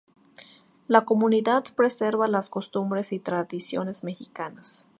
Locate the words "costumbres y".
2.49-3.19